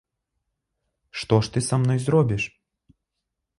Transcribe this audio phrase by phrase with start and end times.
[1.23, 2.43] Што ж ты са мной зробіш?